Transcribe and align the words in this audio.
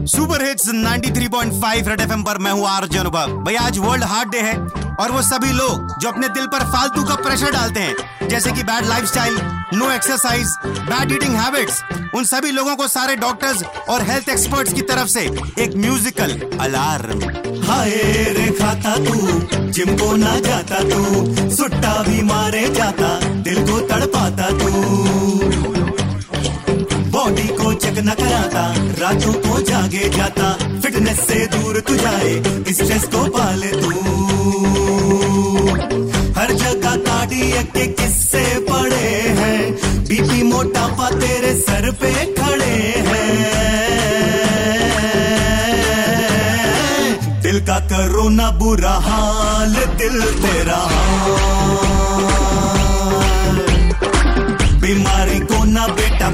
Super 0.00 0.42
hits 0.44 0.68
93.5 0.68 1.88
red 1.88 2.00
FM 2.00 2.22
पर 2.24 2.38
मैं 2.38 2.52
हूँ 2.52 2.66
आरजे 2.68 2.98
अनुभव 2.98 3.32
भाई 3.44 3.54
आज 3.56 3.78
वर्ल्ड 3.78 4.04
हार्ट 4.04 4.28
डे 4.28 4.40
है 4.40 4.54
और 5.00 5.10
वो 5.12 5.22
सभी 5.22 5.52
लोग 5.52 5.98
जो 6.00 6.08
अपने 6.08 6.28
दिल 6.28 6.46
पर 6.46 6.64
फालतू 6.72 7.02
का 7.04 7.14
प्रेशर 7.14 7.52
डालते 7.52 7.80
हैं 7.80 8.28
जैसे 8.28 8.52
कि 8.52 8.62
bad 8.62 8.86
lifestyle, 8.86 9.36
no 9.74 9.90
exercise 9.90 10.54
bad 10.66 11.12
eating 11.12 11.34
habits 11.36 11.82
उन 12.14 12.24
सभी 12.24 12.50
लोगों 12.50 12.76
को 12.76 12.86
सारे 12.88 13.16
डॉक्टर्स 13.16 13.62
और 13.88 14.02
हेल्थ 14.02 14.28
एक्सपर्ट्स 14.28 14.72
की 14.72 14.82
तरफ़ 14.90 15.08
से 15.08 15.20
एक 15.64 15.76
म्यूजिकल 15.76 16.38
अलार्म 16.60 17.22
हाय 17.70 17.90
रे 18.38 18.50
खाता 18.60 18.96
तू 19.04 19.68
जिम 19.70 19.96
को 19.98 20.14
ना 20.16 20.38
जाता 20.48 20.80
तू 20.90 21.50
सुट्टा 21.56 21.96
भी 22.02 22.22
कराता 28.60 29.00
रातों 29.00 29.32
को 29.32 29.60
जागे 29.60 30.08
जाता 30.08 30.52
फिटनेस 30.80 31.20
से 31.20 31.46
दूर 31.46 31.80
तू 31.80 31.94
जाए। 31.96 32.32
स्ट्रेस 32.72 33.04
को 33.04 33.24
पाले 33.24 33.68
तू। 33.68 33.90
हर 36.38 36.52
जगह 36.52 36.96
कार्डियक 36.96 37.70
के 37.72 37.86
किस्से 37.86 38.44
पड़े 38.70 39.10
हैं। 39.40 39.74
बीपी 40.04 40.42
मोटापा 40.42 41.10
तेरे 41.10 41.54
सर 41.60 41.90
पे 41.90 42.12
खड़े 42.34 42.76
हैं। 43.08 43.30
दिल 47.42 47.60
का 47.60 47.78
करो 47.80 48.28
ना 48.28 48.50
बुरा 48.50 48.94
हाल, 49.02 49.74
दिल 49.74 50.22
तेरा 50.22 50.82
हाल। 50.90 51.56
बीमारी 54.80 55.38
को 55.40 55.64
ना 55.64 55.86
बेटा 55.86 56.30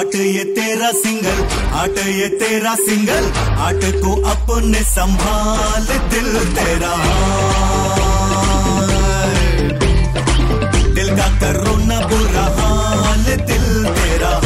आनी 0.00 0.08
हाट 0.08 0.14
ये 0.14 0.44
तेरा 0.44 0.90
सिंगल 0.90 1.44
हाट 1.70 1.98
ये 2.06 2.28
तेरा 2.28 2.74
सिंगल 2.74 3.24
हाट 3.36 3.80
को 3.84 4.22
अपने 4.22 4.82
संभाल 4.82 5.86
दिल 5.86 6.54
तेरा। 6.54 6.94
दिल 10.94 11.08
का 11.16 11.28
करो 11.40 11.76
ना 11.76 12.00
बुरा 12.00 12.42
हाल, 12.42 13.24
दिल 13.24 13.84
तेरा। 13.84 14.40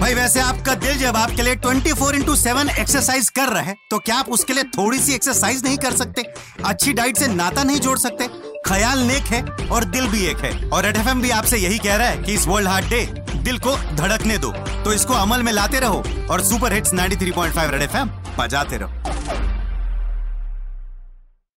भाई, 0.00 0.14
वैसे 0.14 0.40
आपका 0.40 0.74
दिल 0.74 0.98
जब 0.98 1.16
आपके 1.16 1.42
लिए 1.42 1.56
24 1.56 1.94
फोर 1.94 2.14
इंटू 2.14 2.36
सेवन 2.36 2.68
एक्सरसाइज 2.68 3.28
कर 3.28 3.48
रहा 3.48 3.62
है 3.62 3.76
तो 3.90 3.98
क्या 3.98 4.16
आप 4.16 4.28
उसके 4.28 4.52
लिए 4.52 4.62
थोड़ी 4.62 4.98
सी 4.98 5.14
एक्सरसाइज 5.14 5.64
नहीं 5.64 5.78
कर 5.78 5.96
सकते? 5.96 6.22
अच्छी 6.64 6.92
डाइट 6.92 7.16
से 7.16 7.26
नाता 7.26 7.62
नहीं 7.62 7.80
जोड़ 7.80 7.98
सकते? 7.98 8.45
ख्याल 8.66 8.98
नेक 8.98 9.24
है 9.24 9.42
और 9.68 9.84
दिल 9.84 10.06
भी 10.06 10.24
एक 10.26 10.38
है। 10.38 10.68
और 10.68 10.86
एफएम 10.86 11.20
भी 11.22 11.30
आपसे 11.30 11.58
यही 11.58 11.78
कह 11.78 11.96
रहा 11.96 12.08
है 12.08 12.22
कि 12.22 12.34
इस 12.34 12.46
वर्ल्ड 12.46 12.68
हार्ट 12.68 12.86
डे 12.86 13.04
दिल 13.36 13.58
को 13.58 13.76
धड़कने 13.96 14.38
दो। 14.38 14.52
तो 14.84 14.92
इसको 14.92 15.14
अमल 15.14 15.42
में 15.42 15.52
लाते 15.52 15.80
रहो 15.80 16.02
और 16.30 16.44
सुपर 16.44 16.72
हिट्स 16.72 16.94
93.5 16.94 17.70
रेड 17.70 17.82
एफएम 17.82 18.10
बजाते 18.38 18.76
रहो। 18.76 18.95